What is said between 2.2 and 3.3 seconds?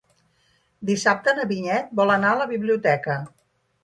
a la biblioteca.